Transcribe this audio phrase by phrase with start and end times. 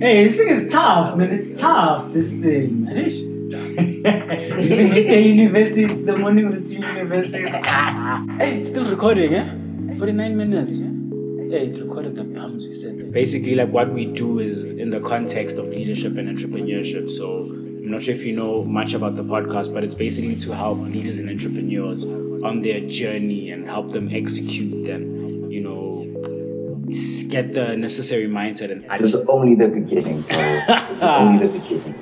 [0.00, 1.30] Hey, this thing is tough, man.
[1.32, 2.98] It's tough, this thing, man.
[2.98, 7.48] Even at the university, it's the morning routine university.
[8.38, 9.98] hey, it's still recording, eh?
[9.98, 10.76] 49 minutes.
[10.76, 13.10] Hey, it recorded the bums we said.
[13.10, 17.10] Basically, like what we do is in the context of leadership and entrepreneurship.
[17.10, 20.52] So I'm not sure if you know much about the podcast, but it's basically to
[20.52, 25.17] help leaders and entrepreneurs on their journey and help them execute know,
[27.28, 30.22] get the necessary mindset and This is only the beginning.
[30.22, 31.94] This is only the beginning.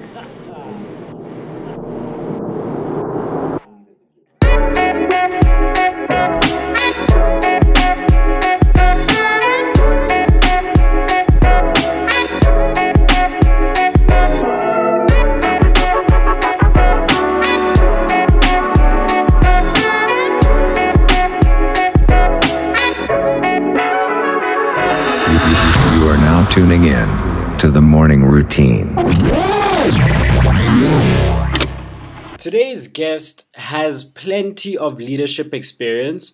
[32.97, 36.33] Guest has plenty of leadership experience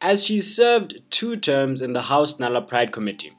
[0.00, 3.30] as she served two terms in the House Nala Pride Committee.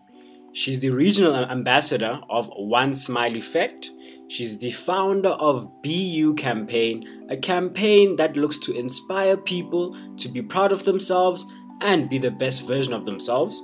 [0.54, 3.92] She's the regional ambassador of One Smile Effect.
[4.30, 10.42] She's the founder of BeYou Campaign, a campaign that looks to inspire people to be
[10.42, 11.46] proud of themselves
[11.82, 13.62] and be the best version of themselves.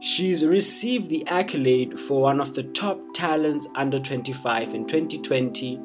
[0.00, 5.80] She's received the accolade for one of the top talents under 25 in 2020,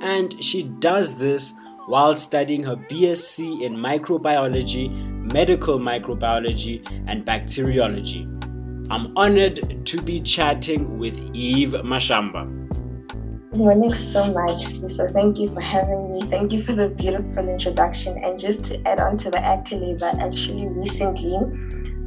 [0.00, 1.52] and she does this
[1.88, 4.94] while studying her BSc in microbiology,
[5.32, 8.28] medical microbiology, and bacteriology.
[8.90, 12.44] I'm honored to be chatting with Eve Mashamba.
[13.50, 14.62] Good morning so much.
[14.62, 16.20] So thank you for having me.
[16.28, 18.22] Thank you for the beautiful introduction.
[18.22, 21.38] And just to add on to the accolades, I actually recently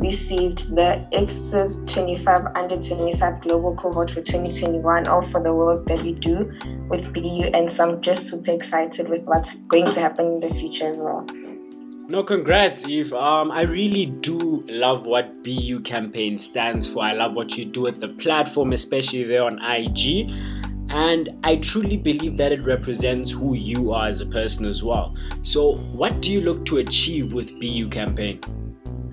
[0.01, 6.01] received the IFSUS 25 under 25 global cohort for 2021, all for the work that
[6.01, 6.51] we do
[6.89, 7.55] with BeYou.
[7.55, 10.99] And so I'm just super excited with what's going to happen in the future as
[10.99, 11.25] well.
[12.07, 13.13] No, congrats, Eve.
[13.13, 17.03] Um, I really do love what BeYou campaign stands for.
[17.03, 20.29] I love what you do at the platform, especially there on IG.
[20.89, 25.15] And I truly believe that it represents who you are as a person as well.
[25.43, 28.41] So, what do you look to achieve with BeYou campaign?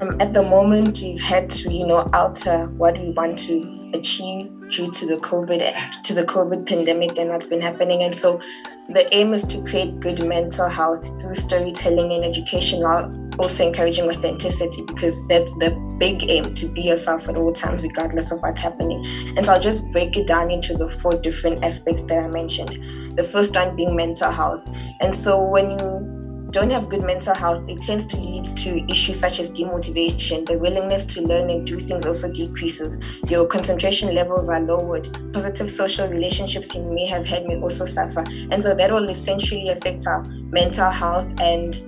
[0.00, 4.52] Um, at the moment, we've had to, you know, alter what we want to achieve
[4.70, 8.04] due to the COVID to the COVID pandemic and what's been happening.
[8.04, 8.40] And so,
[8.88, 14.08] the aim is to create good mental health through storytelling and education, while also encouraging
[14.08, 18.60] authenticity because that's the big aim to be yourself at all times, regardless of what's
[18.60, 19.04] happening.
[19.36, 23.18] And so, I'll just break it down into the four different aspects that I mentioned.
[23.18, 24.64] The first one being mental health.
[25.00, 26.17] And so, when you
[26.50, 30.46] don't have good mental health, it tends to lead to issues such as demotivation.
[30.46, 32.98] The willingness to learn and do things also decreases.
[33.28, 35.32] Your concentration levels are lowered.
[35.32, 38.24] Positive social relationships you may have had may also suffer.
[38.50, 41.84] And so that will essentially affect our mental health and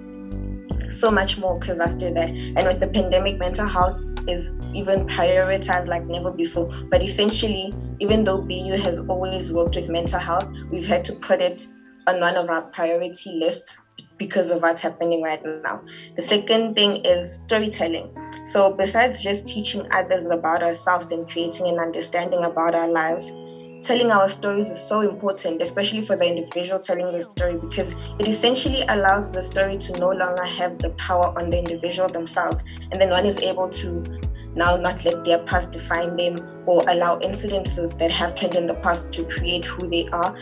[0.93, 2.29] so much more because after that.
[2.29, 6.71] And with the pandemic, mental health is even prioritized like never before.
[6.91, 11.41] But essentially, even though BeYou has always worked with mental health, we've had to put
[11.41, 11.67] it
[12.07, 13.79] on one of our priority lists
[14.21, 15.83] because of what's happening right now.
[16.15, 18.15] The second thing is storytelling.
[18.45, 23.33] So, besides just teaching others about ourselves and creating an understanding about our lives,
[23.81, 28.29] telling our stories is so important, especially for the individual telling the story, because it
[28.29, 32.63] essentially allows the story to no longer have the power on the individual themselves.
[32.93, 34.21] And then one is able to
[34.55, 39.13] now not let their past define them or allow incidences that happened in the past
[39.13, 40.37] to create who they are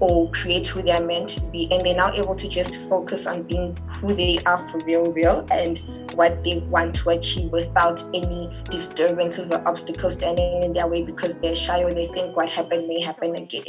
[0.00, 3.26] or create who they are meant to be and they're now able to just focus
[3.26, 5.82] on being who they are for real real and
[6.14, 11.38] what they want to achieve without any disturbances or obstacles standing in their way because
[11.40, 13.64] they're shy or they think what happened may happen again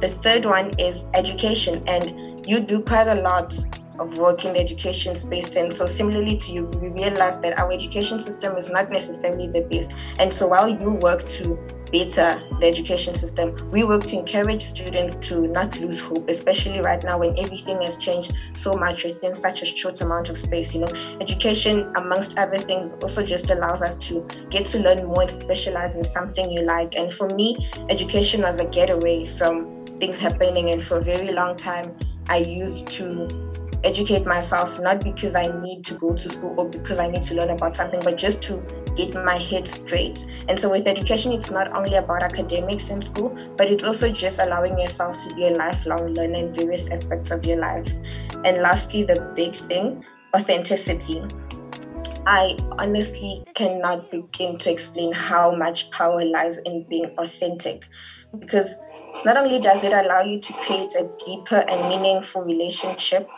[0.00, 3.56] the third one is education and you do quite a lot
[3.98, 5.56] of work in the education space.
[5.56, 9.62] And so, similarly to you, we realize that our education system is not necessarily the
[9.62, 9.92] best.
[10.18, 11.58] And so, while you work to
[11.94, 17.02] better the education system, we work to encourage students to not lose hope, especially right
[17.04, 20.74] now when everything has changed so much within such a short amount of space.
[20.74, 25.22] You know, education, amongst other things, also just allows us to get to learn more
[25.22, 26.96] and specialize in something you like.
[26.96, 30.70] And for me, education was a getaway from things happening.
[30.70, 31.96] And for a very long time,
[32.28, 33.52] I used to
[33.84, 37.34] educate myself not because I need to go to school or because I need to
[37.34, 40.26] learn about something, but just to get my head straight.
[40.48, 44.38] And so with education, it's not only about academics in school, but it's also just
[44.38, 47.92] allowing yourself to be a lifelong learner in various aspects of your life.
[48.44, 50.04] And lastly, the big thing
[50.34, 51.22] authenticity.
[52.26, 57.86] I honestly cannot begin to explain how much power lies in being authentic
[58.38, 58.74] because
[59.24, 63.28] not only does it allow you to create a deeper and meaningful relationship,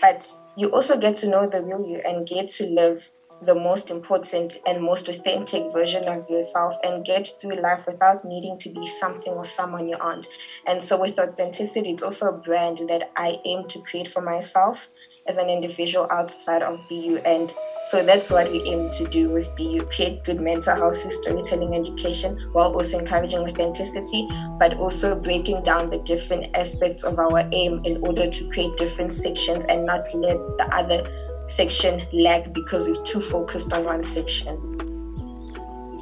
[0.00, 3.10] but you also get to know the real you and get to live
[3.46, 8.58] the most important and most authentic version of yourself and get through life without needing
[8.58, 10.26] to be something or someone you aren't.
[10.66, 14.88] And so, with authenticity, it's also a brand that I aim to create for myself
[15.26, 17.22] as an individual outside of BeYou.
[17.24, 17.52] And
[17.84, 21.74] so that's what we aim to do with BeYou create good mental health through storytelling
[21.74, 27.80] education while also encouraging authenticity, but also breaking down the different aspects of our aim
[27.84, 33.02] in order to create different sections and not let the other section lag because we're
[33.04, 34.74] too focused on one section.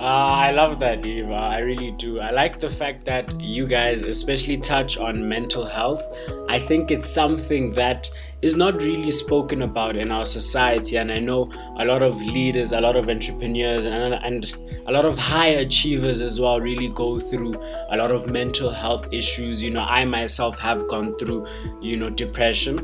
[0.02, 1.32] Uh, I love that, Eva.
[1.32, 2.18] I really do.
[2.18, 6.02] I like the fact that you guys especially touch on mental health.
[6.48, 8.10] I think it's something that
[8.42, 10.96] is not really spoken about in our society.
[10.96, 15.04] And I know a lot of leaders, a lot of entrepreneurs, and, and a lot
[15.04, 17.54] of high achievers as well really go through
[17.88, 19.62] a lot of mental health issues.
[19.62, 21.46] You know, I myself have gone through,
[21.80, 22.80] you know, depression.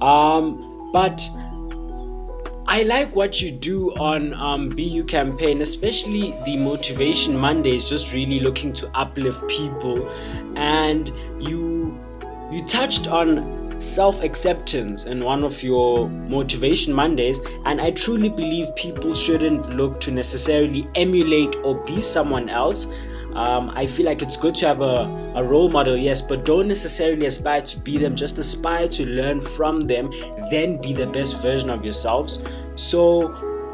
[0.00, 1.20] Um, but
[2.70, 8.38] I like what you do on um, BeYou campaign, especially the Motivation Mondays, just really
[8.38, 10.08] looking to uplift people.
[10.56, 11.08] And
[11.40, 11.98] you
[12.52, 19.14] you touched on self-acceptance in one of your Motivation Mondays, and I truly believe people
[19.14, 22.86] shouldn't look to necessarily emulate or be someone else.
[23.34, 26.66] Um, I feel like it's good to have a, a role model, yes, but don't
[26.66, 28.16] necessarily aspire to be them.
[28.16, 30.10] Just aspire to learn from them,
[30.50, 32.42] then be the best version of yourselves.
[32.76, 33.28] So,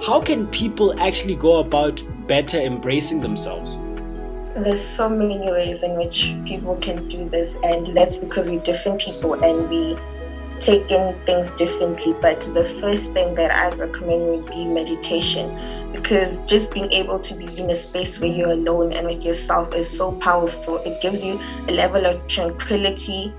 [0.05, 3.77] how can people actually go about better embracing themselves?
[4.55, 9.01] There's so many ways in which people can do this, and that's because we're different
[9.01, 9.97] people and we
[10.61, 12.15] take in things differently.
[12.21, 17.35] But the first thing that I'd recommend would be meditation because just being able to
[17.35, 20.79] be in a space where you're alone and with yourself is so powerful.
[20.79, 23.33] It gives you a level of tranquility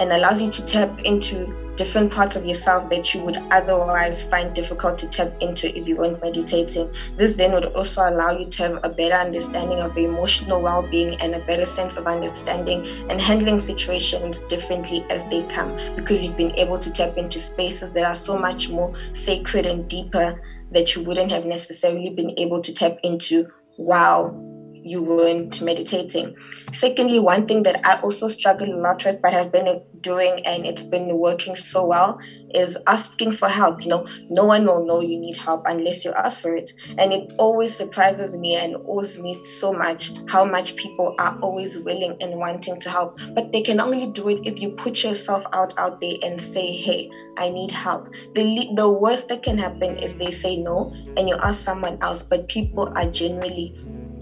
[0.00, 4.54] and allows you to tap into different parts of yourself that you would otherwise find
[4.54, 6.92] difficult to tap into if you weren't meditating.
[7.16, 10.82] This then would also allow you to have a better understanding of your emotional well
[10.82, 16.22] being and a better sense of understanding and handling situations differently as they come because
[16.22, 20.42] you've been able to tap into spaces that are so much more sacred and deeper
[20.72, 24.49] that you wouldn't have necessarily been able to tap into while
[24.82, 26.36] you weren't meditating.
[26.72, 30.64] Secondly, one thing that I also struggle a lot with, but have been doing and
[30.64, 32.18] it's been working so well,
[32.54, 33.82] is asking for help.
[33.82, 36.70] You know, no one will know you need help unless you ask for it.
[36.98, 41.78] And it always surprises me and awes me so much how much people are always
[41.78, 43.18] willing and wanting to help.
[43.34, 46.72] But they can only do it if you put yourself out out there and say,
[46.72, 48.12] hey, I need help.
[48.34, 52.22] The, the worst that can happen is they say no and you ask someone else,
[52.22, 53.74] but people are generally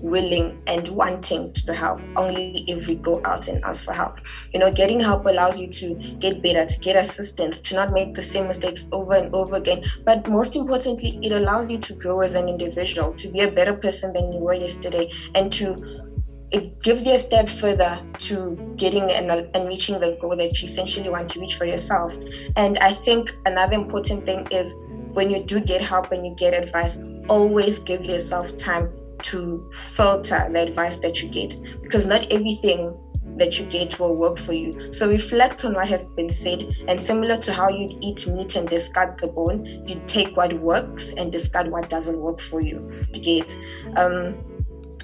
[0.03, 4.21] willing and wanting to help only if we go out and ask for help.
[4.53, 8.15] You know, getting help allows you to get better, to get assistance, to not make
[8.15, 9.85] the same mistakes over and over again.
[10.05, 13.75] But most importantly, it allows you to grow as an individual, to be a better
[13.75, 16.05] person than you were yesterday, and to
[16.51, 20.67] it gives you a step further to getting and, and reaching the goal that you
[20.67, 22.17] essentially want to reach for yourself.
[22.57, 24.75] And I think another important thing is
[25.13, 26.99] when you do get help and you get advice,
[27.29, 28.91] always give yourself time
[29.23, 32.97] to filter the advice that you get because not everything
[33.39, 34.93] that you get will work for you.
[34.93, 38.69] So reflect on what has been said, and similar to how you'd eat meat and
[38.69, 42.91] discard the bone, you take what works and discard what doesn't work for you.
[43.13, 43.57] You get.
[43.97, 44.45] Um,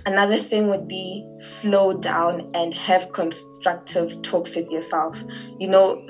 [0.07, 5.23] another thing would be slow down and have constructive talks with yourself.
[5.59, 6.07] You know,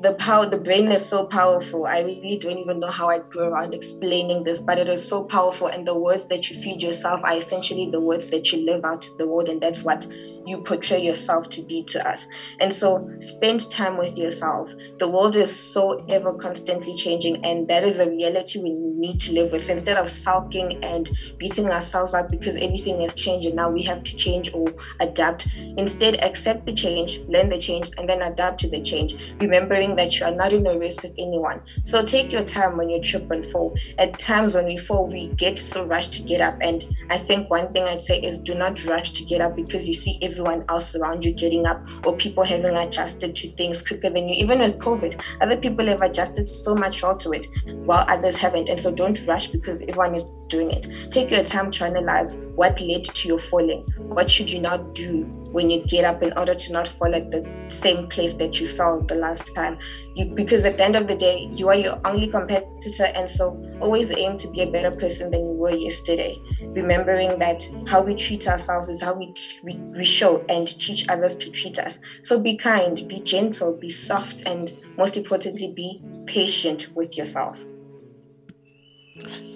[0.00, 1.84] the power the brain is so powerful.
[1.86, 5.24] I really don't even know how i go around explaining this but it is so
[5.24, 5.66] powerful.
[5.66, 9.02] And the words that you feed yourself are essentially the words that you live out
[9.02, 9.48] to the world.
[9.48, 10.06] And that's what
[10.48, 12.26] you portray yourself to be to us.
[12.60, 14.72] And so spend time with yourself.
[14.98, 19.32] The world is so ever constantly changing, and that is a reality we need to
[19.32, 19.62] live with.
[19.62, 23.82] So instead of sulking and beating ourselves up because everything has changed and now we
[23.82, 28.60] have to change or adapt, instead accept the change, learn the change, and then adapt
[28.60, 31.62] to the change, remembering that you are not in a race with anyone.
[31.84, 33.76] So take your time when you trip and fall.
[33.98, 36.56] At times when we fall, we get so rushed to get up.
[36.60, 39.88] And I think one thing I'd say is do not rush to get up because
[39.88, 43.82] you see every everyone else around you getting up or people having adjusted to things
[43.82, 44.34] quicker than you.
[44.36, 47.46] Even with COVID, other people have adjusted so much well to it
[47.84, 48.68] while others haven't.
[48.68, 50.86] And so don't rush because everyone is doing it.
[51.10, 53.82] Take your time to analyze what led to your falling.
[53.98, 57.30] What should you not do when you get up in order to not fall at
[57.30, 59.78] the same place that you fell the last time.
[60.16, 63.56] You because at the end of the day, you are your only competitor, and so
[63.80, 66.36] always aim to be a better person than you were yesterday.
[66.62, 71.36] Remembering that how we treat ourselves is how we we, we show and teach others
[71.36, 72.00] to treat us.
[72.22, 77.64] So be kind, be gentle, be soft, and most importantly, be patient with yourself.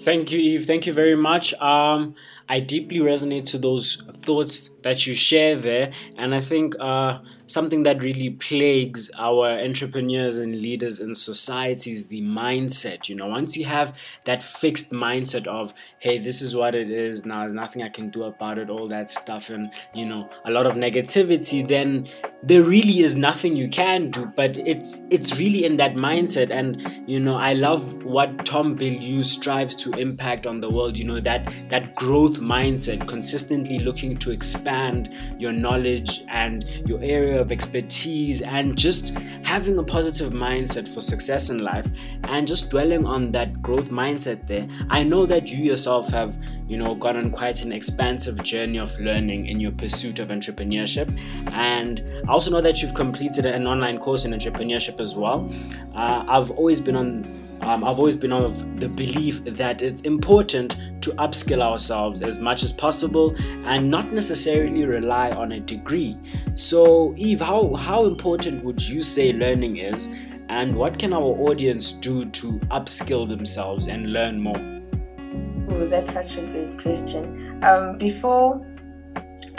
[0.03, 0.65] Thank you, Eve.
[0.65, 1.53] Thank you very much.
[1.55, 2.15] Um,
[2.53, 7.17] I deeply resonate to those thoughts that you share there, and I think uh,
[7.47, 13.09] something that really plagues our entrepreneurs and leaders in society is the mindset.
[13.09, 17.25] You know, once you have that fixed mindset of, hey, this is what it is
[17.25, 20.51] now, there's nothing I can do about it, all that stuff, and you know, a
[20.51, 22.07] lot of negativity, then
[22.45, 24.25] there really is nothing you can do.
[24.35, 29.23] But it's it's really in that mindset, and you know, I love what Tom Bilyeu
[29.23, 30.97] strives to impact on the world.
[30.97, 37.39] You know, that that growth mindset, consistently looking to expand your knowledge and your area
[37.39, 39.09] of expertise and just
[39.43, 41.87] having a positive mindset for success in life
[42.23, 46.35] and just dwelling on that growth mindset there i know that you yourself have
[46.67, 51.07] you know gone on quite an expansive journey of learning in your pursuit of entrepreneurship
[51.51, 55.51] and i also know that you've completed an online course in entrepreneurship as well
[55.95, 60.75] uh, i've always been on um, I've always been of the belief that it's important
[61.01, 63.33] to upskill ourselves as much as possible
[63.65, 66.17] and not necessarily rely on a degree.
[66.55, 70.09] So, Eve, how, how important would you say learning is,
[70.49, 74.72] and what can our audience do to upskill themselves and learn more?
[75.93, 77.63] That's such a good question.
[77.63, 78.65] Um, before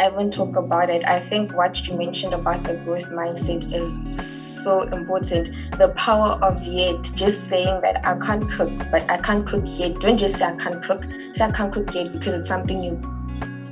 [0.00, 4.60] I even talk about it, I think what you mentioned about the growth mindset is
[4.60, 5.50] so important.
[5.78, 10.00] The power of yet, just saying that I can't cook, but I can't cook yet.
[10.00, 11.04] Don't just say I can't cook.
[11.34, 12.96] Say I can't cook yet because it's something you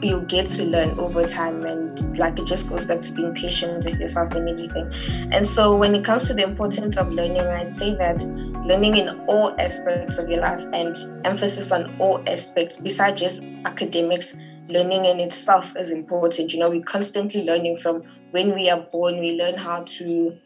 [0.03, 3.85] you get to learn over time and like it just goes back to being patient
[3.85, 4.91] with yourself and everything
[5.33, 8.23] and so when it comes to the importance of learning i'd say that
[8.67, 14.35] learning in all aspects of your life and emphasis on all aspects besides just academics
[14.69, 19.19] learning in itself is important you know we're constantly learning from when we are born
[19.21, 20.37] we learn how to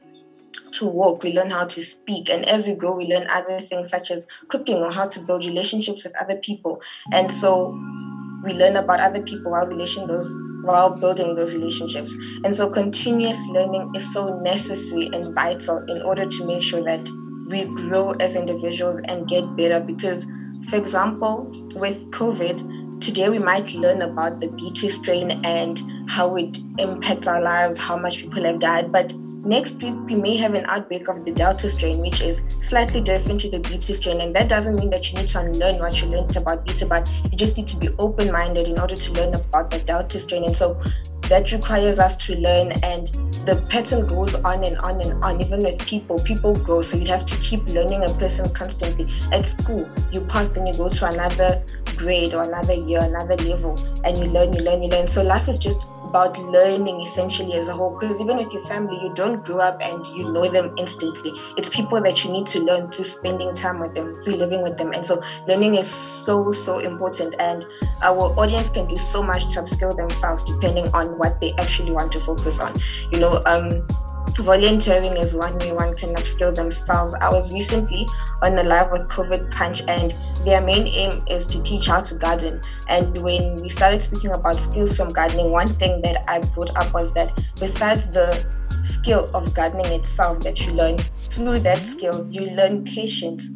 [0.72, 2.28] to walk, we learn how to speak.
[2.28, 5.44] And as we grow, we learn other things such as cooking or how to build
[5.44, 6.80] relationships with other people.
[7.12, 7.78] And so
[8.46, 12.14] we learn about other people while those while building those relationships.
[12.44, 17.08] And so continuous learning is so necessary and vital in order to make sure that
[17.50, 19.80] we grow as individuals and get better.
[19.80, 20.24] Because,
[20.68, 26.58] for example, with COVID, today we might learn about the Beta strain and how it
[26.78, 28.90] impacts our lives, how much people have died.
[28.90, 29.12] But
[29.46, 33.38] Next week, we may have an outbreak of the Delta strain, which is slightly different
[33.42, 34.20] to the Beta strain.
[34.20, 37.08] And that doesn't mean that you need to unlearn what you learned about Beta, but
[37.30, 40.42] you just need to be open minded in order to learn about the Delta strain.
[40.42, 40.82] And so
[41.28, 43.06] that requires us to learn and
[43.46, 47.06] the pattern goes on and on and on even with people people grow so you
[47.06, 51.04] have to keep learning a person constantly at school you pass then you go to
[51.04, 51.60] another
[51.96, 55.48] grade or another year another level and you learn you learn you learn so life
[55.48, 59.44] is just about learning essentially as a whole because even with your family you don't
[59.44, 61.32] grow up and you know them instantly.
[61.56, 64.76] It's people that you need to learn through spending time with them through living with
[64.78, 64.92] them.
[64.92, 67.34] And so learning is so so important.
[67.38, 67.64] And
[68.02, 72.12] our audience can do so much to upskill themselves depending on what they actually want
[72.12, 72.74] to focus on.
[73.10, 73.86] You know um
[74.42, 77.14] volunteering is one way one can upskill themselves.
[77.14, 78.06] I was recently
[78.42, 80.14] on a live with COVID Punch, and
[80.44, 82.60] their main aim is to teach how to garden.
[82.88, 86.92] And when we started speaking about skills from gardening, one thing that I brought up
[86.92, 88.44] was that besides the
[88.82, 90.98] skill of gardening itself that you learn,
[91.30, 93.48] through that skill, you learn patience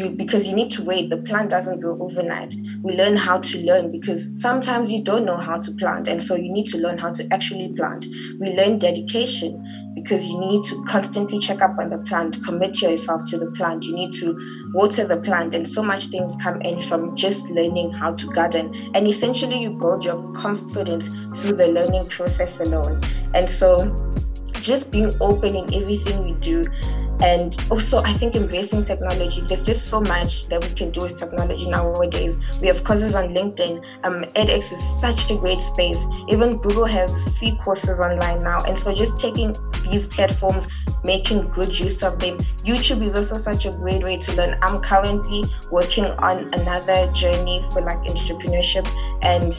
[0.00, 1.10] you because you need to wait.
[1.10, 2.54] The plant doesn't grow overnight.
[2.82, 6.34] We learn how to learn because sometimes you don't know how to plant and so
[6.34, 8.06] you need to learn how to actually plant.
[8.40, 13.28] We learn dedication because you need to constantly check up on the plant commit yourself
[13.30, 13.84] to the plant.
[13.84, 17.92] You need to water the plant and so much things come in from just learning
[17.92, 18.74] how to garden.
[18.94, 23.00] And essentially you build your confidence through the learning process alone.
[23.34, 24.14] And so
[24.60, 26.64] just being open in everything we do
[27.22, 31.18] and also i think embracing technology there's just so much that we can do with
[31.18, 32.38] technology nowadays.
[32.60, 33.84] We have courses on linkedin.
[34.04, 36.04] Um, edx is such a great space.
[36.28, 38.62] Even google has free courses online now.
[38.64, 39.56] And so just taking
[39.90, 40.66] these platforms
[41.02, 42.38] making good use of them.
[42.64, 44.58] Youtube is also such a great way to learn.
[44.62, 48.86] I'm currently working on another journey for like entrepreneurship.
[49.22, 49.58] And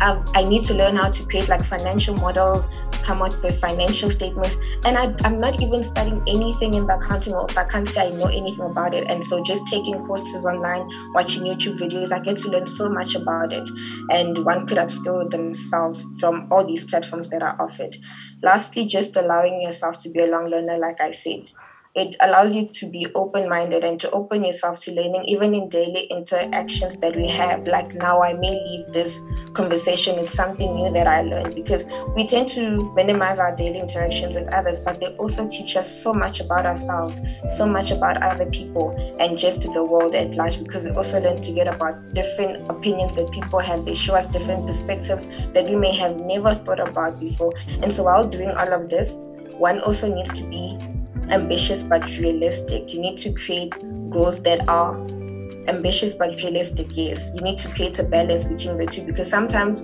[0.00, 2.68] um, I need to learn how to create like financial models,
[3.02, 4.56] come up with financial statements.
[4.84, 8.08] And I, I'm not even studying anything in the accounting world, so I can't say
[8.08, 9.08] I know anything about it.
[9.08, 13.14] And so just taking courses online, watching YouTube videos, I get to learn so much
[13.14, 13.68] about it.
[14.10, 17.96] And one could upskill themselves from all these platforms that are offered.
[18.42, 21.50] Lastly, just allowing yourself to be a long learner, like I said
[21.94, 25.68] it allows you to be open minded and to open yourself to learning, even in
[25.68, 27.66] daily interactions that we have.
[27.66, 29.20] Like now, I may leave this
[29.52, 31.84] conversation with something new that I learned because
[32.16, 36.14] we tend to minimize our daily interactions with others, but they also teach us so
[36.14, 40.84] much about ourselves, so much about other people, and just the world at large because
[40.84, 43.84] we also learn to get about different opinions that people have.
[43.84, 47.52] They show us different perspectives that we may have never thought about before.
[47.82, 49.14] And so, while doing all of this,
[49.58, 50.78] one also needs to be
[51.30, 52.92] ambitious but realistic.
[52.92, 53.74] You need to create
[54.10, 54.96] goals that are
[55.68, 56.88] ambitious but realistic.
[56.90, 59.82] Yes, you need to create a balance between the two because sometimes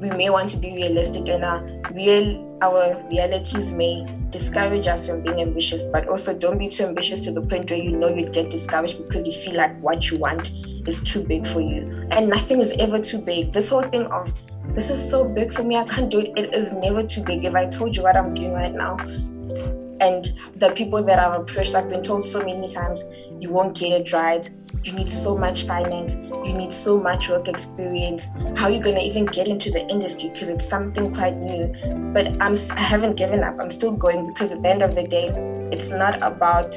[0.00, 5.22] we may want to be realistic and our real our realities may discourage us from
[5.22, 5.82] being ambitious.
[5.84, 8.98] But also don't be too ambitious to the point where you know you'd get discouraged
[8.98, 10.52] because you feel like what you want
[10.86, 12.06] is too big for you.
[12.10, 13.52] And nothing is ever too big.
[13.52, 14.32] This whole thing of
[14.74, 16.32] this is so big for me i can't do it.
[16.36, 17.44] It is never too big.
[17.44, 18.96] If i told you what i'm doing right now
[20.00, 23.02] and the people that I've approached, I've been told so many times,
[23.38, 24.48] you won't get it right.
[24.82, 26.14] You need so much finance.
[26.14, 28.26] You need so much work experience.
[28.56, 30.30] How are you gonna even get into the industry?
[30.30, 31.72] Because it's something quite new.
[32.12, 33.56] But I'm I haven't given up.
[33.58, 35.28] I'm still going because at the end of the day,
[35.72, 36.76] it's not about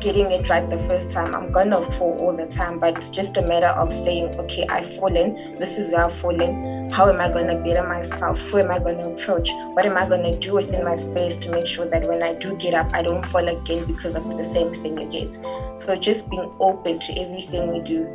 [0.00, 1.34] getting it right the first time.
[1.34, 4.94] I'm gonna fall all the time, but it's just a matter of saying, okay, I've
[4.96, 5.58] fallen.
[5.58, 6.75] This is where I've fallen.
[6.92, 8.40] How am I gonna better myself?
[8.50, 9.50] Who am I gonna approach?
[9.74, 12.56] What am I gonna do within my space to make sure that when I do
[12.56, 15.30] get up, I don't fall again because of the same thing again.
[15.76, 18.06] So just being open to everything we do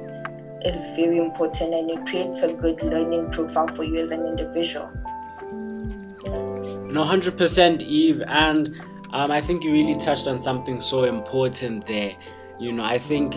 [0.65, 4.89] is very important and it creates a good learning profile for you as an individual.
[6.91, 8.21] No, 100% Eve.
[8.27, 12.15] And um, I think you really touched on something so important there.
[12.59, 13.35] You know, I think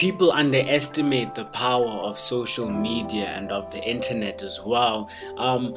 [0.00, 5.10] people underestimate the power of social media and of the internet as well.
[5.36, 5.76] Um,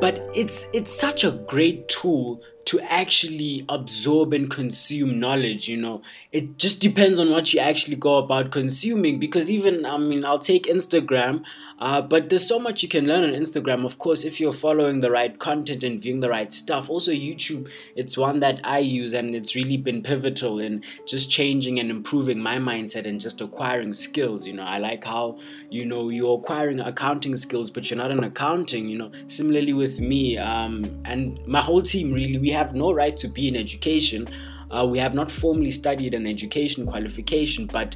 [0.00, 6.02] but it's it's such a great tool to actually absorb and consume knowledge you know
[6.32, 10.38] it just depends on what you actually go about consuming because even i mean i'll
[10.38, 11.44] take instagram
[11.82, 15.00] uh, but there's so much you can learn on Instagram, of course, if you're following
[15.00, 16.88] the right content and viewing the right stuff.
[16.88, 21.80] Also, YouTube, it's one that I use and it's really been pivotal in just changing
[21.80, 24.46] and improving my mindset and just acquiring skills.
[24.46, 25.40] You know, I like how,
[25.70, 29.10] you know, you're acquiring accounting skills, but you're not an accounting, you know.
[29.26, 33.48] Similarly with me um, and my whole team, really, we have no right to be
[33.48, 34.28] in education.
[34.72, 37.94] Uh, we have not formally studied an education qualification, but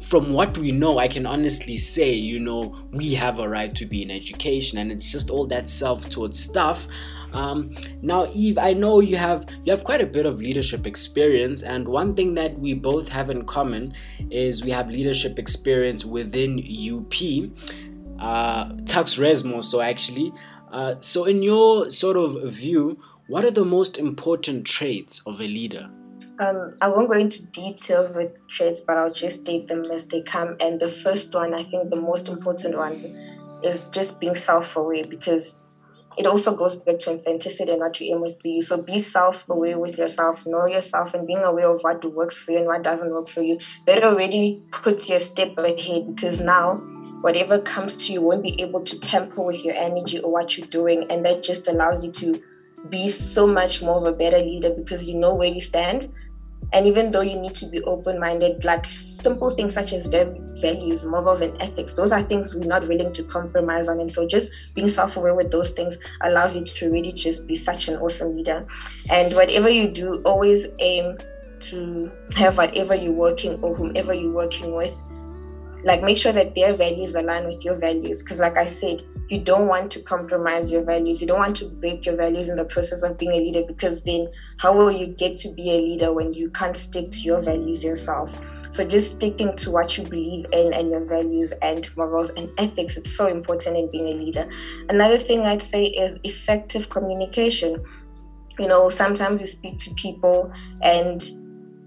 [0.00, 3.86] from what we know, I can honestly say, you know, we have a right to
[3.86, 6.86] be in education, and it's just all that self-taught stuff.
[7.32, 11.62] Um, now, Eve, I know you have you have quite a bit of leadership experience,
[11.62, 13.94] and one thing that we both have in common
[14.30, 17.14] is we have leadership experience within UP,
[18.20, 19.64] uh, Tuks Resmo.
[19.64, 20.32] So actually,
[20.70, 25.46] uh, so in your sort of view, what are the most important traits of a
[25.46, 25.88] leader?
[26.42, 30.22] Um, I won't go into details with traits, but I'll just state them as they
[30.22, 30.56] come.
[30.60, 32.94] And the first one, I think the most important one,
[33.62, 35.56] is just being self aware because
[36.18, 38.60] it also goes back to authenticity and what you aim with be.
[38.60, 42.50] So be self aware with yourself, know yourself, and being aware of what works for
[42.50, 43.60] you and what doesn't work for you.
[43.86, 46.78] That already puts you a step ahead because now
[47.20, 50.66] whatever comes to you won't be able to tamper with your energy or what you're
[50.66, 51.06] doing.
[51.08, 52.42] And that just allows you to
[52.88, 56.12] be so much more of a better leader because you know where you stand
[56.72, 61.04] and even though you need to be open minded, like simple things such as values,
[61.04, 64.00] morals, and ethics, those are things we're not willing to compromise on.
[64.00, 67.56] And so just being self aware with those things allows you to really just be
[67.56, 68.66] such an awesome leader.
[69.10, 71.18] And whatever you do, always aim
[71.60, 74.94] to have whatever you're working or whomever you're working with
[75.84, 79.38] like make sure that their values align with your values because like i said you
[79.38, 81.22] don't want to compromise your values.
[81.22, 84.02] You don't want to break your values in the process of being a leader because
[84.02, 87.40] then how will you get to be a leader when you can't stick to your
[87.40, 88.38] values yourself?
[88.68, 92.98] So just sticking to what you believe in and your values and morals and ethics
[92.98, 94.46] it's so important in being a leader.
[94.90, 97.82] Another thing i'd say is effective communication.
[98.58, 101.22] You know sometimes you speak to people and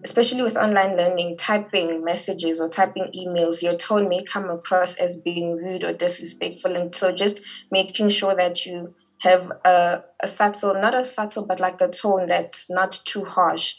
[0.06, 5.18] especially with online learning, typing messages or typing emails, your tone may come across as
[5.18, 6.76] being rude or disrespectful.
[6.76, 7.41] And so just
[7.72, 12.28] making sure that you have a, a subtle, not a subtle, but like a tone
[12.28, 13.78] that's not too harsh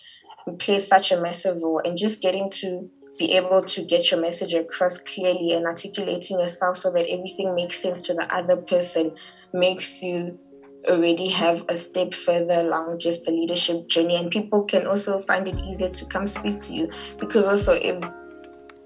[0.58, 1.80] plays such a massive role.
[1.84, 6.78] And just getting to be able to get your message across clearly and articulating yourself
[6.78, 9.14] so that everything makes sense to the other person
[9.52, 10.40] makes you
[10.88, 15.48] already have a step further along just the leadership journey and people can also find
[15.48, 18.02] it easier to come speak to you because also if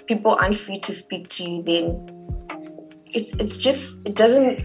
[0.07, 2.21] people aren't free to speak to you then
[3.13, 4.59] it, it's just it doesn't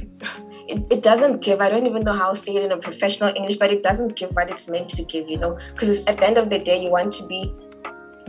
[0.67, 3.29] it, it doesn't give i don't even know how to say it in a professional
[3.35, 5.57] english but it doesn't give what it's meant to give you know?
[5.73, 7.53] Because at the end of the day you want to be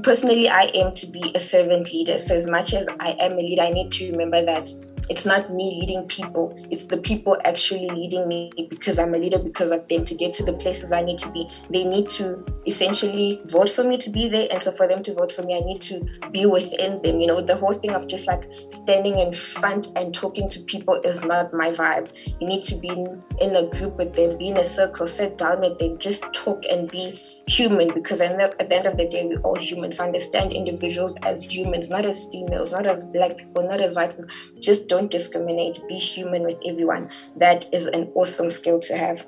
[0.03, 2.19] personally i aim to be a servant leader.
[2.19, 4.69] So as much as i am a leader i need to remember that
[5.09, 9.39] it's not me leading people it's the people actually leading me because i'm a leader
[9.39, 11.49] because of them to get to the places i need to be.
[11.71, 15.15] They need to essentially vote for me to be there and so for them to
[15.15, 17.21] vote for me i need to be within them.
[17.21, 20.95] You know the whole thing of just like standing in front and talking to people
[21.05, 22.11] is not my vibe.
[22.41, 25.61] You need to be in, a group with them be in a circle sit down
[25.61, 29.41] with them just talk and be human because at the end of the day we're
[29.43, 33.95] all humans understand individuals as humans not as females not as black people not as
[33.95, 34.27] white people.
[34.61, 35.81] Just don't discriminate.
[35.89, 37.11] Be human with everyone.
[37.37, 39.27] That is an awesome skill to have.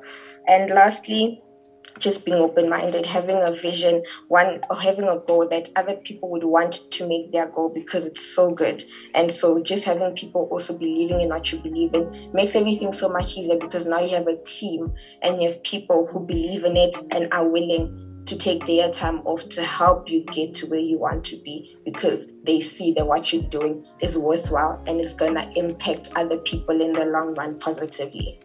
[0.49, 1.43] And lastly
[1.99, 6.45] just being open-minded having a vision one or having a goal that other people would
[6.45, 8.85] want to make their goal because it's so good.
[9.15, 13.09] And so just having people also believing in what you believe in makes everything so
[13.09, 16.77] much easier because now you have a team and you have people who believe in
[16.77, 20.79] it and are willing to take their time off to help you get to where
[20.79, 25.14] you want to be because they see that what you're doing is worthwhile and it's
[25.14, 28.38] going to impact other people in the long run positively.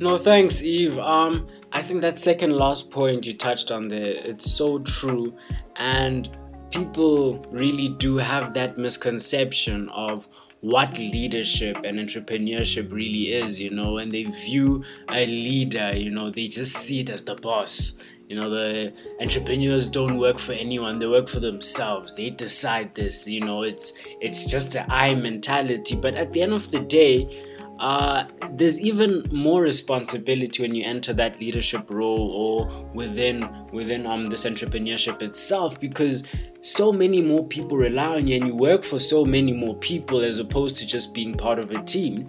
[0.00, 0.98] No, thanks, Eve.
[0.98, 5.32] Um, I think that second last point you touched on there, it's so true.
[5.76, 6.28] And
[6.72, 10.28] people really do have that misconception of
[10.62, 16.30] what leadership and entrepreneurship really is, you know, and they view a leader, you know,
[16.30, 17.94] they just see it as the boss.
[18.28, 22.14] You know, the entrepreneurs don't work for anyone, they work for themselves.
[22.14, 25.96] They decide this, you know, it's it's just an I mentality.
[25.96, 27.51] But at the end of the day,
[27.82, 34.26] uh, there's even more responsibility when you enter that leadership role or within within um
[34.26, 36.22] this entrepreneurship itself because
[36.60, 40.20] so many more people rely on you and you work for so many more people
[40.20, 42.28] as opposed to just being part of a team.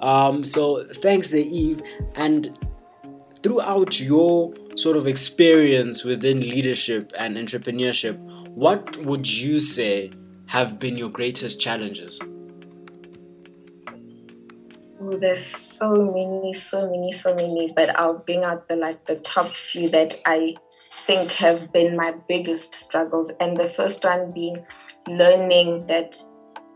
[0.00, 1.82] Um, so thanks, there, Eve,
[2.14, 2.56] and
[3.42, 8.16] throughout your sort of experience within leadership and entrepreneurship,
[8.50, 10.12] what would you say
[10.46, 12.20] have been your greatest challenges?
[15.06, 19.16] Oh, there's so many, so many, so many, but I'll bring out the like the
[19.16, 20.56] top few that I
[21.06, 23.30] think have been my biggest struggles.
[23.38, 24.64] And the first one being
[25.06, 26.16] learning that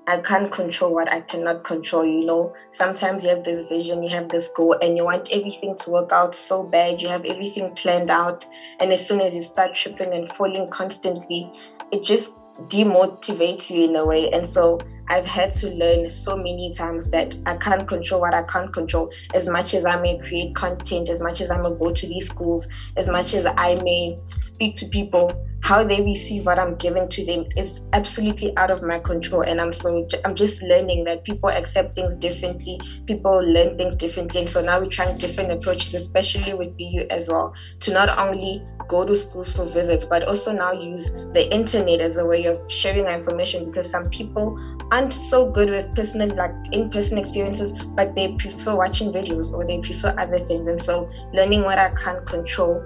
[0.06, 2.04] I can't control what I cannot control.
[2.04, 5.74] You know, sometimes you have this vision, you have this goal, and you want everything
[5.78, 7.00] to work out so bad.
[7.00, 8.44] You have everything planned out.
[8.78, 11.50] And as soon as you start tripping and falling constantly,
[11.92, 12.34] it just
[12.66, 14.28] demotivates you in a way.
[14.30, 18.42] And so I've had to learn so many times that I can't control what I
[18.42, 19.10] can't control.
[19.34, 22.28] As much as I may create content, as much as I may go to these
[22.28, 27.08] schools, as much as I may speak to people, how they receive what I'm giving
[27.08, 29.42] to them is absolutely out of my control.
[29.42, 34.40] And I'm so I'm just learning that people accept things differently, people learn things differently.
[34.40, 38.62] And so now we're trying different approaches, especially with BeYou as well, to not only
[38.86, 42.58] go to schools for visits, but also now use the internet as a way of
[42.70, 44.58] sharing information because some people
[44.90, 49.78] aren't so good with personal like in-person experiences but they prefer watching videos or they
[49.80, 52.82] prefer other things and so learning what i can't control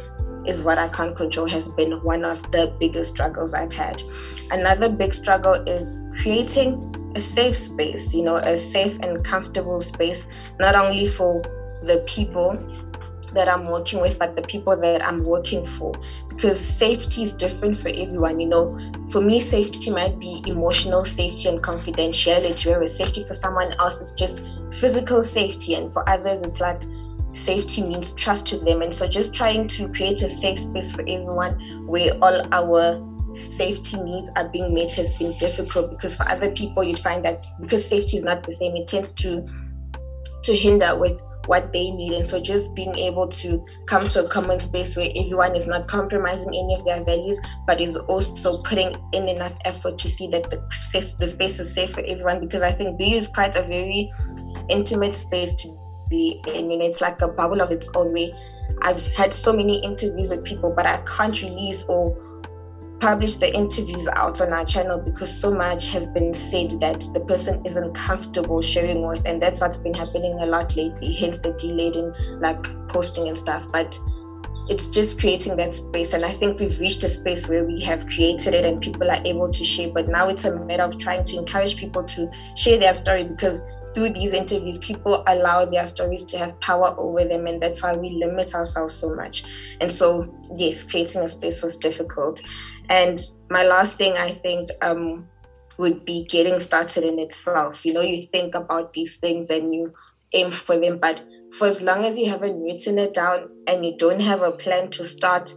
[0.46, 4.02] is what i can't control has been one of the biggest struggles i've had
[4.50, 10.28] another big struggle is creating a safe space you know a safe and comfortable space
[10.58, 11.42] not only for
[11.84, 12.56] the people
[13.34, 15.94] that I'm working with, but the people that I'm working for.
[16.28, 18.40] Because safety is different for everyone.
[18.40, 23.72] You know, for me, safety might be emotional safety and confidentiality, whereas safety for someone
[23.74, 25.74] else is just physical safety.
[25.74, 26.82] And for others, it's like
[27.32, 28.82] safety means trust to them.
[28.82, 33.96] And so just trying to create a safe space for everyone where all our safety
[34.02, 37.88] needs are being met has been difficult because for other people you'd find that because
[37.88, 39.46] safety is not the same it tends to
[40.42, 42.12] to hinder with what they need.
[42.12, 45.88] And so just being able to come to a common space where everyone is not
[45.88, 50.50] compromising any of their values, but is also putting in enough effort to see that
[50.50, 50.56] the,
[51.18, 52.40] the space is safe for everyone.
[52.40, 54.12] Because I think BeYou is quite a very
[54.68, 55.81] intimate space to
[56.12, 56.68] be in.
[56.68, 58.34] Know, it's like a bubble of its own way.
[58.82, 62.16] I've had so many interviews with people, but I can't release or
[63.00, 67.20] publish the interviews out on our channel because so much has been said that the
[67.26, 71.52] person isn't comfortable sharing with and that's what's been happening a lot lately hence the
[71.54, 73.98] delayed in like posting and stuff but
[74.68, 76.12] it's just creating that space.
[76.12, 79.20] And I think we've reached a space where we have created it and people are
[79.24, 79.90] able to share.
[79.90, 83.62] But now it's a matter of trying to encourage people to share their story because
[83.94, 87.94] through these interviews, people allow their stories to have power over them, and that's why
[87.94, 89.44] we limit ourselves so much.
[89.80, 92.40] And so, yes, creating a space was difficult.
[92.88, 95.28] And my last thing, I think, um,
[95.78, 97.84] would be getting started in itself.
[97.84, 99.92] You know, you think about these things and you
[100.32, 101.22] aim for them, but
[101.58, 104.90] for as long as you haven't written it down and you don't have a plan
[104.90, 105.52] to start,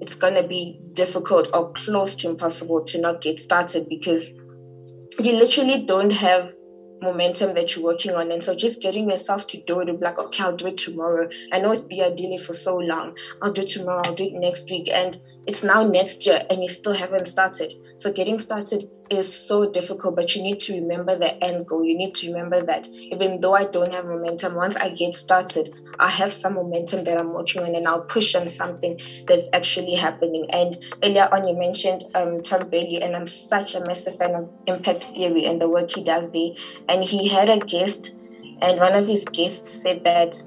[0.00, 4.30] it's going to be difficult or close to impossible to not get started because
[5.18, 6.54] you literally don't have
[7.02, 8.30] momentum that you're working on.
[8.30, 11.28] And so just getting yourself to do it, like, okay, I'll do it tomorrow.
[11.52, 13.16] I know it's been a delay for so long.
[13.42, 14.88] I'll do it tomorrow, I'll do it next week.
[14.92, 17.72] And it's now next year and you still haven't started.
[18.00, 21.84] So getting started is so difficult, but you need to remember the end goal.
[21.84, 25.74] You need to remember that even though I don't have momentum, once I get started,
[25.98, 29.96] I have some momentum that I'm working on and I'll push on something that's actually
[29.96, 30.46] happening.
[30.50, 34.48] And earlier on, you mentioned um, Tom Bilyeu, and I'm such a massive fan of
[34.66, 36.52] impact theory and the work he does there.
[36.88, 38.14] And he had a guest,
[38.62, 40.42] and one of his guests said that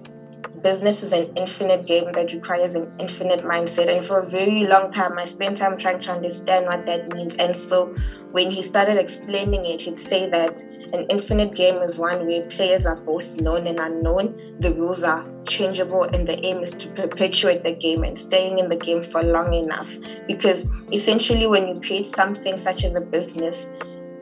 [0.63, 3.93] business is an infinite game that requires an infinite mindset.
[3.95, 7.35] And for a very long time, I spent time trying to understand what that means.
[7.35, 7.93] And so
[8.31, 10.61] when he started explaining it, he'd say that
[10.93, 14.57] an infinite game is one where players are both known and unknown.
[14.59, 18.69] The rules are changeable, and the aim is to perpetuate the game and staying in
[18.69, 19.97] the game for long enough.
[20.27, 23.67] Because essentially, when you create something such as a business,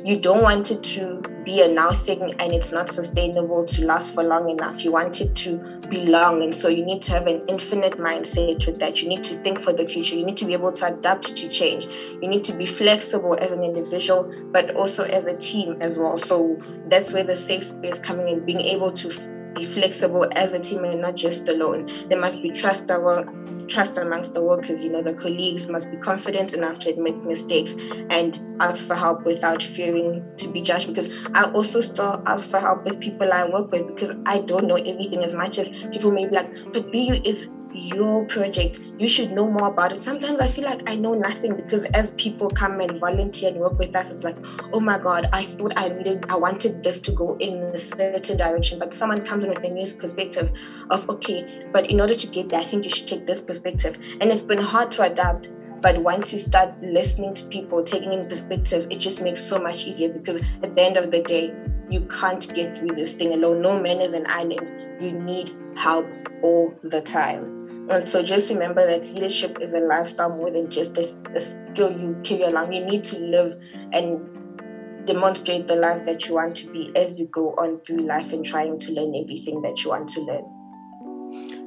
[0.03, 4.15] you don't want it to be a now thing and it's not sustainable to last
[4.15, 4.83] for long enough.
[4.83, 6.41] You want it to belong.
[6.41, 9.03] And so you need to have an infinite mindset with that.
[9.03, 10.15] You need to think for the future.
[10.15, 11.85] You need to be able to adapt to change.
[12.21, 16.17] You need to be flexible as an individual, but also as a team as well.
[16.17, 19.09] So that's where the safe space coming in, being able to
[19.53, 21.89] be flexible as a team and not just alone.
[22.07, 23.25] There must be trust our
[23.71, 24.83] trust amongst the workers.
[24.83, 27.75] You know, the colleagues must be confident enough to admit mistakes
[28.09, 30.87] and ask for help without fearing to be judged.
[30.87, 34.67] Because I also still ask for help with people I work with because I don't
[34.67, 38.79] know everything as much as people may be like, but BeYou is your project.
[38.97, 40.01] You should know more about it.
[40.01, 43.77] Sometimes I feel like I know nothing because as people come and volunteer and work
[43.79, 44.37] with us, it's like,
[44.73, 48.37] oh my God, I thought I needed, I wanted this to go in a certain
[48.37, 48.79] direction.
[48.79, 50.51] But someone comes in with a new perspective
[50.89, 53.97] of, okay, but in order to get there, I think you should take this perspective.
[54.19, 55.51] And it's been hard to adapt.
[55.81, 59.87] But once you start listening to people, taking in perspectives, it just makes so much
[59.87, 61.55] easier because at the end of the day,
[61.89, 63.63] you can't get through this thing alone.
[63.63, 64.71] No man is an island.
[65.01, 66.05] You need help
[66.43, 67.60] all the time.
[67.89, 71.91] And so just remember that leadership is a lifestyle more than just a, a skill
[71.91, 72.73] you carry along.
[72.73, 73.59] You need to live
[73.91, 78.31] and demonstrate the life that you want to be as you go on through life
[78.33, 80.45] and trying to learn everything that you want to learn.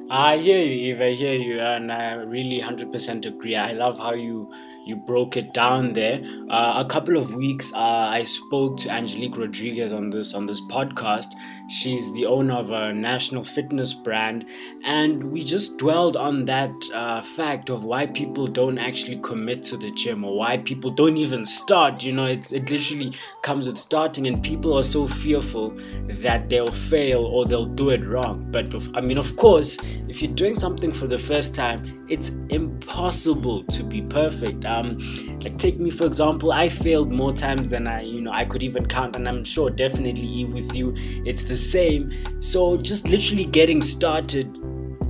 [0.09, 1.01] I hear you, Eve.
[1.01, 3.55] I hear you, and I really 100% agree.
[3.55, 4.51] I love how you
[4.85, 6.21] you broke it down there.
[6.47, 10.61] Uh, a couple of weeks, uh, I spoke to Angelique Rodriguez on this on this
[10.61, 11.33] podcast,
[11.67, 14.45] She's the owner of a national fitness brand,
[14.83, 19.77] and we just dwelled on that uh, fact of why people don't actually commit to
[19.77, 22.03] the gym or why people don't even start.
[22.03, 25.73] You know, it's it literally comes with starting, and people are so fearful
[26.21, 28.47] that they'll fail or they'll do it wrong.
[28.51, 33.63] But I mean, of course, if you're doing something for the first time, it's impossible
[33.65, 34.65] to be perfect.
[34.65, 34.99] Um,
[35.39, 38.63] like take me for example, I failed more times than I, you know, I could
[38.63, 40.93] even count, and I'm sure definitely with you,
[41.25, 42.11] it's the same.
[42.41, 44.57] So just literally getting started,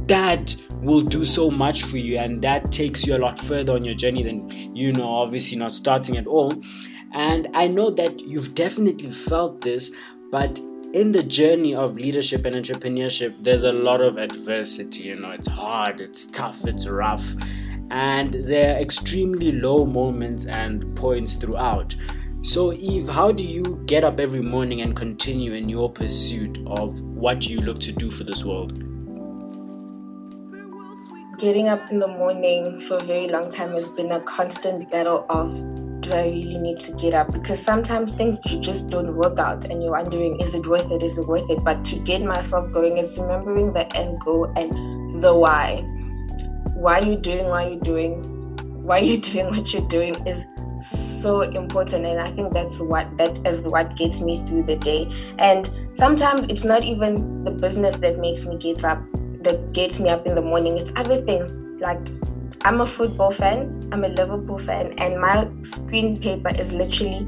[0.08, 3.84] that will do so much for you, and that takes you a lot further on
[3.84, 6.54] your journey than you know, obviously not starting at all.
[7.14, 9.92] And I know that you've definitely felt this,
[10.32, 10.60] but
[10.96, 15.04] in the journey of leadership and entrepreneurship, there's a lot of adversity.
[15.04, 17.36] You know, it's hard, it's tough, it's rough,
[17.92, 21.94] and there are extremely low moments and points throughout.
[22.44, 27.02] So, Eve, how do you get up every morning and continue in your pursuit of
[27.02, 28.72] what you look to do for this world?
[31.38, 35.26] Getting up in the morning for a very long time has been a constant battle
[35.28, 35.75] of
[36.06, 37.32] do I really need to get up?
[37.32, 41.02] Because sometimes things just don't work out and you're wondering, is it worth it?
[41.02, 41.64] Is it worth it?
[41.64, 45.82] But to get myself going is remembering the end goal and the why.
[46.76, 48.22] Why you doing what you're doing?
[48.84, 50.46] Why you doing what you're doing is
[50.80, 55.10] so important and i think that's what that is what gets me through the day
[55.40, 59.02] and sometimes it's not even the business that makes me get up
[59.42, 62.06] that gets me up in the morning it's other things like
[62.66, 67.24] I'm a football fan, I'm a Liverpool fan, and my screen paper is literally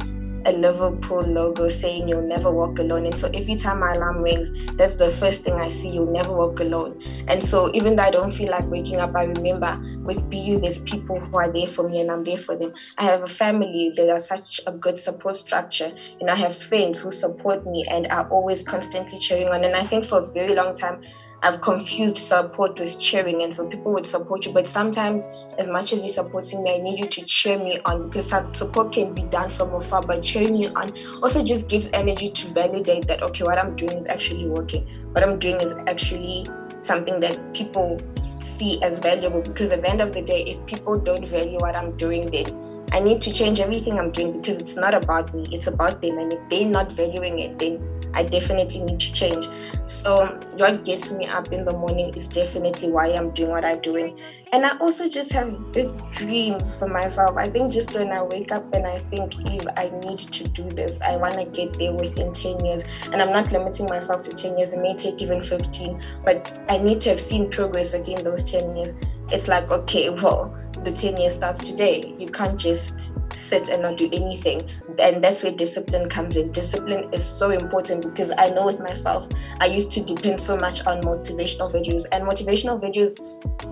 [0.47, 3.05] a Liverpool logo saying you'll never walk alone.
[3.05, 6.33] And so every time my alarm rings, that's the first thing I see, you'll never
[6.33, 6.99] walk alone.
[7.27, 10.79] And so even though I don't feel like waking up, I remember with BeYou, there's
[10.79, 12.73] people who are there for me and I'm there for them.
[12.97, 15.95] I have a family that are such a good support structure.
[16.19, 19.63] And I have friends who support me and are always constantly cheering on.
[19.63, 21.03] And I think for a very long time,
[21.43, 24.51] I've confused support with cheering, and so people would support you.
[24.51, 25.27] But sometimes,
[25.59, 28.91] as much as you're supporting me, I need you to cheer me on because support
[28.91, 33.07] can be done from afar, but cheering you on also just gives energy to validate
[33.07, 34.87] that, okay, what I'm doing is actually working.
[35.11, 36.49] What I'm doing is actually
[36.81, 38.01] something that people
[38.41, 41.75] see as valuable because at the end of the day, if people don't value what
[41.75, 42.55] I'm doing, then
[42.93, 46.17] I need to change everything I'm doing because it's not about me, it's about them.
[46.19, 47.79] And if they're not valuing it, then
[48.17, 49.47] I definitely need to change.
[49.85, 53.79] So, what gets me up in the morning is definitely why I'm doing what I'm
[53.79, 54.19] doing.
[54.51, 57.37] And I also just have big dreams for myself.
[57.37, 60.67] I think just when I wake up and I think, Eve, I need to do
[60.71, 62.85] this, I want to get there within 10 years.
[63.03, 66.79] And I'm not limiting myself to 10 years, it may take even 15, but I
[66.79, 68.95] need to have seen progress within those 10 years.
[69.31, 72.15] It's like, okay, well, the 10 years starts today.
[72.17, 74.69] You can't just sit and not do anything.
[74.99, 76.51] And that's where discipline comes in.
[76.51, 80.85] Discipline is so important because I know with myself, I used to depend so much
[80.85, 83.15] on motivational videos, and motivational videos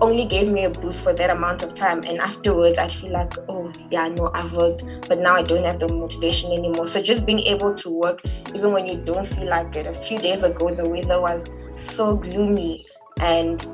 [0.00, 2.02] only gave me a boost for that amount of time.
[2.04, 5.78] And afterwards, I'd feel like, oh, yeah, no, I've worked, but now I don't have
[5.78, 6.86] the motivation anymore.
[6.86, 8.22] So just being able to work,
[8.54, 9.86] even when you don't feel like it.
[9.86, 12.86] A few days ago, the weather was so gloomy
[13.20, 13.66] and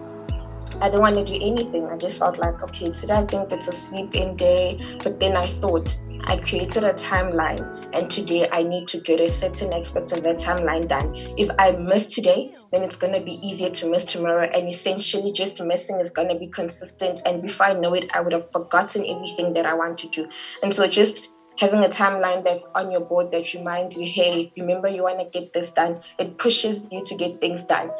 [0.81, 1.87] I don't want to do anything.
[1.87, 4.99] I just felt like, okay, today I think it's a sleep in day.
[5.03, 9.29] But then I thought, I created a timeline, and today I need to get a
[9.29, 11.15] certain aspect of that timeline done.
[11.37, 14.45] If I miss today, then it's going to be easier to miss tomorrow.
[14.45, 17.21] And essentially, just missing is going to be consistent.
[17.27, 20.29] And before I know it, I would have forgotten everything that I want to do.
[20.63, 24.89] And so, just having a timeline that's on your board that reminds you, hey, remember
[24.89, 27.91] you want to get this done, it pushes you to get things done.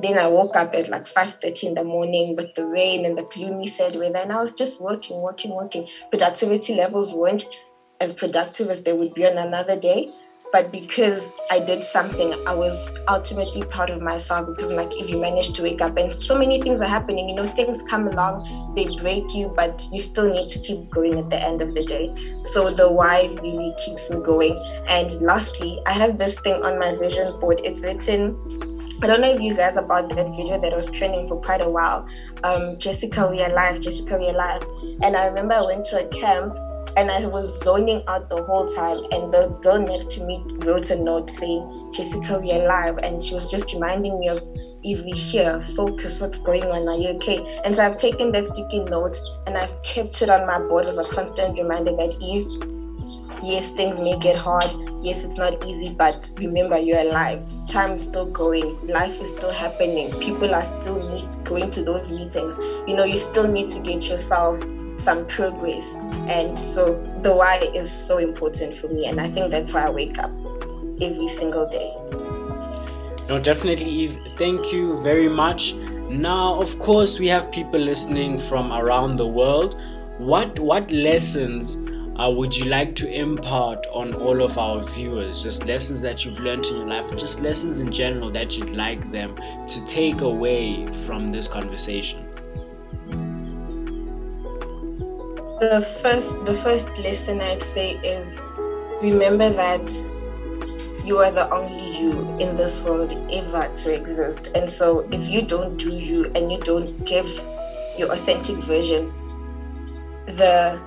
[0.00, 3.24] Then I woke up at like 5.30 in the morning with the rain and the
[3.24, 4.18] gloomy sad weather.
[4.18, 5.86] And I was just working, working, working.
[6.10, 7.44] Productivity levels weren't
[8.00, 10.12] as productive as they would be on another day.
[10.52, 15.18] But because I did something, I was ultimately proud of myself because, like, if you
[15.18, 18.74] manage to wake up and so many things are happening, you know, things come along,
[18.74, 21.86] they break you, but you still need to keep going at the end of the
[21.86, 22.14] day.
[22.42, 24.58] So, the why really keeps me going.
[24.88, 27.62] And lastly, I have this thing on my vision board.
[27.64, 28.71] It's written
[29.02, 31.68] I don't know if you guys about that video that was trending for quite a
[31.68, 32.08] while.
[32.44, 33.80] Um, Jessica, we are live.
[33.80, 34.62] Jessica, we are live.
[35.02, 36.56] And I remember I went to a camp
[36.96, 38.98] and I was zoning out the whole time.
[39.10, 42.98] And the girl next to me wrote a note saying, Jessica, we are live.
[42.98, 44.40] And she was just reminding me of
[44.84, 46.86] if we here, focus, what's going on?
[46.86, 47.60] Are you okay?
[47.64, 49.16] And so I've taken that sticky note
[49.48, 52.46] and I've kept it on my board as a constant reminder that Eve,
[53.42, 54.74] yes, things may get hard.
[54.98, 57.48] Yes, it's not easy, but remember you're alive.
[57.68, 58.86] Time is still going.
[58.86, 60.12] Life is still happening.
[60.20, 62.56] People are still meet, going to those meetings.
[62.86, 64.62] You know, you still need to get yourself
[64.96, 65.94] some progress.
[66.28, 69.06] And so the why is so important for me.
[69.06, 70.30] And I think that's why I wake up
[71.00, 71.92] every single day.
[73.28, 74.18] No, definitely, Eve.
[74.36, 75.74] Thank you very much.
[75.74, 79.80] Now, of course, we have people listening from around the world.
[80.18, 81.76] What what lessons
[82.22, 85.42] uh, would you like to impart on all of our viewers?
[85.42, 88.70] Just lessons that you've learned in your life, or just lessons in general that you'd
[88.70, 89.34] like them
[89.66, 92.24] to take away from this conversation?
[95.58, 98.40] The first, the first lesson I'd say is
[99.02, 99.90] remember that
[101.04, 104.52] you are the only you in this world ever to exist.
[104.54, 107.26] And so if you don't do you and you don't give
[107.98, 109.12] your authentic version,
[110.26, 110.80] the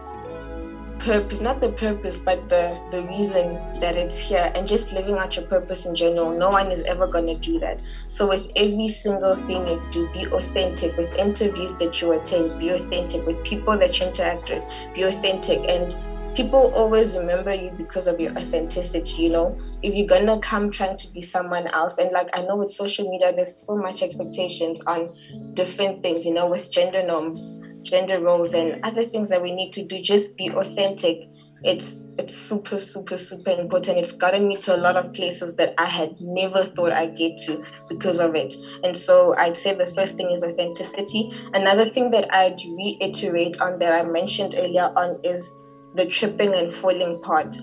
[1.06, 5.36] purpose not the purpose but the the reason that it's here and just living out
[5.36, 6.32] your purpose in general.
[6.32, 7.82] No one is ever going to do that.
[8.10, 12.70] So with every single thing you do be authentic with interviews that you attend be
[12.70, 14.66] authentic with people that you interact with
[14.96, 15.60] be authentic.
[15.70, 15.96] And
[16.36, 19.58] people always remember you because of your authenticity you know?
[19.84, 23.08] If you're gonna come trying to be someone else and like i know with social
[23.10, 25.14] media there's so much expectations on
[25.54, 28.80] different things you know with gender norms gender roles and mm.
[28.84, 31.30] other things that we need to do just be authentic.
[31.64, 34.00] It's it's super super super important.
[34.00, 37.38] It's gotten me to a lot of places that i had never thought i'd get
[37.46, 38.54] to because of it.
[38.84, 41.32] And so i'd say the first thing is authenticity.
[41.54, 45.50] Another thing that i'd reiterate on that i mentioned earlier on is
[45.96, 47.56] the tripping and falling part.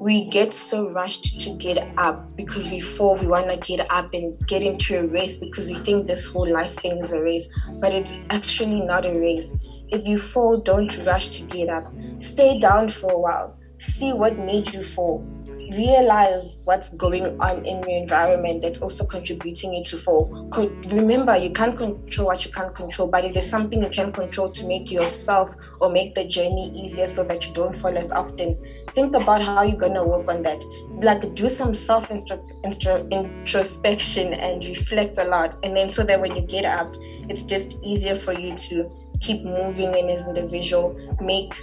[0.00, 4.12] We get so rushed to get up because we fall, we want to get up
[4.12, 7.46] and get into a race because we think this whole life thing is a race,
[7.80, 9.54] but it's actually not a race.
[9.94, 11.84] If you fall, don't rush to get up.
[12.18, 13.56] Stay down for a while.
[13.78, 15.24] See what made you fall.
[15.72, 20.48] realize what's going on in your environment that's also contributing you to fall.
[20.90, 24.50] Remember, you can't control what you can't control, but if there's something you can control
[24.50, 28.58] to make yourself or make the journey easier so that you don't fall as often,
[28.90, 30.62] think about how you're going to work on that.
[31.00, 35.56] Like, do some self introspection and reflect a lot.
[35.62, 36.90] And then, so that when you get up,
[37.28, 41.54] it's just easier for you to keep moving in as individual, make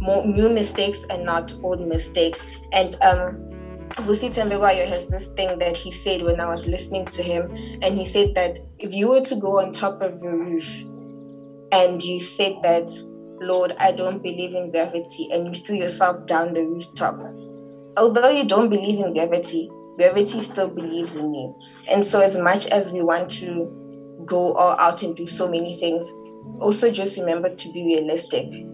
[0.00, 2.42] more new mistakes and not old mistakes.
[2.72, 3.50] And um,
[3.90, 7.50] Vusi Thembekwayo has this thing that he said when I was listening to him,
[7.82, 10.84] and he said that if you were to go on top of the roof
[11.72, 12.90] and you said that,
[13.40, 17.18] Lord, I don't believe in gravity, and you threw yourself down the rooftop,
[17.96, 21.56] although you don't believe in gravity, gravity still believes in you.
[21.90, 23.89] And so, as much as we want to
[24.30, 26.10] go all out and do so many things,
[26.60, 28.66] also just remember to be realistic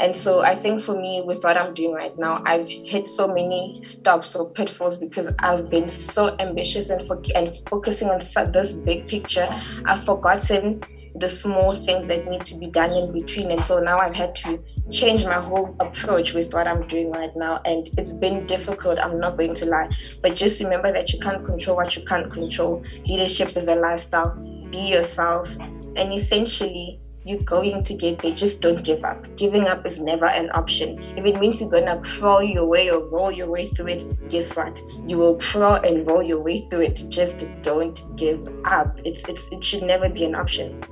[0.00, 3.28] and so I think for me, with what I'm doing right now, I've hit so
[3.28, 7.02] many stops or pitfalls because I've been so ambitious and,
[7.34, 8.20] and focusing on
[8.50, 9.46] this big picture.
[9.84, 10.82] I've forgotten
[11.16, 13.50] the small things that need to be done in between.
[13.50, 14.58] And so now I've had to
[14.90, 17.60] change my whole approach with what I'm doing right now.
[17.66, 19.90] And it's been difficult, I'm not going to lie.
[20.22, 22.82] But just remember that you can't control what you can't control.
[23.04, 24.49] Leadership is a lifestyle.
[24.70, 25.56] Be yourself.
[25.96, 28.34] And essentially, you're going to get there.
[28.34, 29.24] Just don't give up.
[29.36, 30.98] Giving up is never an option.
[31.16, 34.56] If it means you're gonna crawl your way or roll your way through it, guess
[34.56, 34.80] what?
[35.06, 37.04] You will crawl and roll your way through it.
[37.08, 38.98] Just don't give up.
[39.04, 40.82] It's it's it should never be an option.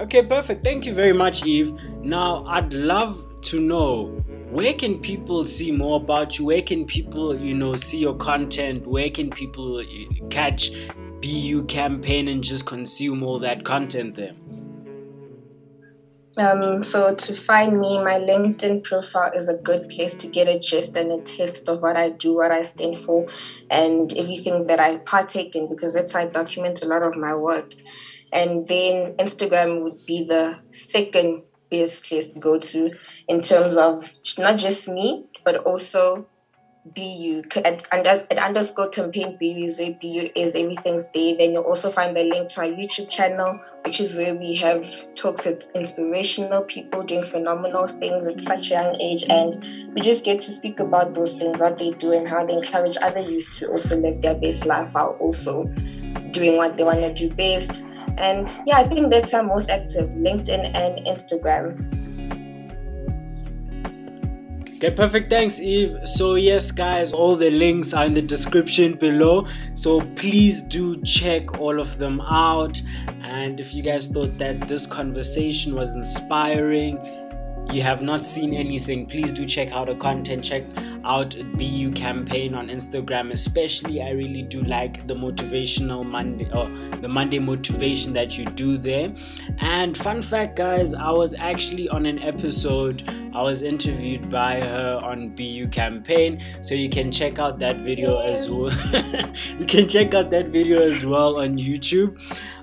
[0.00, 0.64] Okay, perfect.
[0.64, 1.78] Thank you very much, Eve.
[2.02, 6.46] Now I'd love to know where can people see more about you?
[6.46, 8.86] Where can people, you know, see your content?
[8.86, 10.70] Where can people uh, catch
[11.24, 14.34] BeYou campaign and just consume all that content there?
[16.36, 20.58] Um, so to find me, my LinkedIn profile is a good place to get a
[20.58, 23.26] gist and a taste of what I do, what I stand for,
[23.70, 27.34] and everything that I partake in because that's how I document a lot of my
[27.34, 27.72] work.
[28.30, 32.90] And then Instagram would be the second best place to go to
[33.28, 36.26] in terms of not just me, but also
[36.92, 41.34] BeYou at, at underscore campaign BeYou is where BeYou is everything's there.
[41.36, 44.86] Then you'll also find the link to our YouTube channel, which is where we have
[45.14, 49.24] talks with inspirational people doing phenomenal things at such a young age.
[49.30, 52.54] And we just get to speak about those things, what they do, and how they
[52.54, 55.64] encourage other youth to also live their best life while also
[56.32, 57.82] doing what they want to do best.
[58.18, 62.03] And yeah, I think that's our most active LinkedIn and Instagram.
[64.84, 65.30] Okay, perfect.
[65.30, 65.96] Thanks, Eve.
[66.04, 69.46] So, yes, guys, all the links are in the description below.
[69.74, 72.82] So, please do check all of them out.
[73.22, 76.98] And if you guys thought that this conversation was inspiring,
[77.72, 80.44] you have not seen anything, please do check out the content.
[80.44, 80.64] Check
[81.04, 84.00] out BeYou campaign on Instagram, especially.
[84.02, 86.68] I really do like the motivational Monday or
[87.00, 89.12] the Monday motivation that you do there.
[89.58, 93.02] And fun fact, guys, I was actually on an episode.
[93.34, 98.20] I was interviewed by her on BeYou campaign, so you can check out that video
[98.20, 98.70] as well.
[99.58, 102.18] you can check out that video as well on YouTube.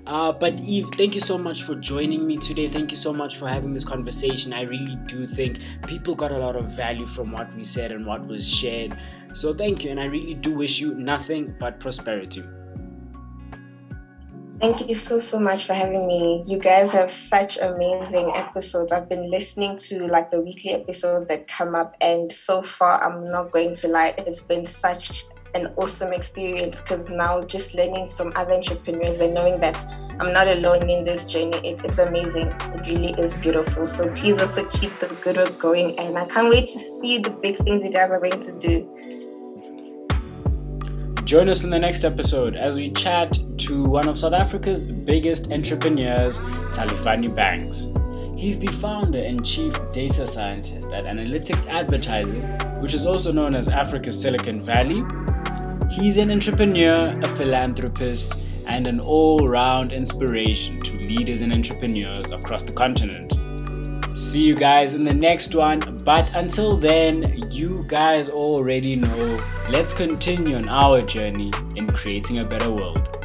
[0.07, 2.67] Uh, but Eve, thank you so much for joining me today.
[2.67, 4.51] Thank you so much for having this conversation.
[4.51, 8.05] I really do think people got a lot of value from what we said and
[8.05, 8.97] what was shared.
[9.33, 12.43] So thank you, and I really do wish you nothing but prosperity.
[14.59, 16.43] Thank you so so much for having me.
[16.45, 18.91] You guys have such amazing episodes.
[18.91, 23.25] I've been listening to like the weekly episodes that come up, and so far, I'm
[23.31, 25.23] not going to lie, it's been such
[25.53, 29.83] an awesome experience because now just learning from other entrepreneurs and knowing that
[30.19, 32.47] I'm not alone in this journey, it, it's amazing.
[32.47, 33.85] It really is beautiful.
[33.85, 35.97] So please also keep the good work going.
[35.99, 38.87] And I can't wait to see the big things you guys are going to do.
[41.23, 45.51] Join us in the next episode as we chat to one of South Africa's biggest
[45.51, 46.37] entrepreneurs,
[46.73, 47.87] Talifani Banks.
[48.41, 52.41] He's the founder and chief data scientist at Analytics Advertising,
[52.81, 55.03] which is also known as Africa's Silicon Valley
[55.91, 58.35] He's an entrepreneur, a philanthropist,
[58.65, 63.31] and an all round inspiration to leaders and entrepreneurs across the continent.
[64.17, 69.39] See you guys in the next one, but until then, you guys already know
[69.69, 73.20] let's continue on our journey in creating a better world.